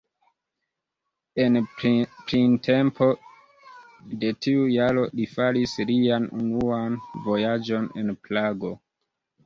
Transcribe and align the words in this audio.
En 1.43 1.59
printempo 1.81 3.11
de 4.25 4.33
tiu 4.47 4.65
jaro 4.79 5.07
li 5.21 5.31
faris 5.37 5.79
lian 5.95 6.29
unuan 6.43 7.01
vojaĝon 7.31 7.91
en 8.05 8.15
Prago. 8.29 8.79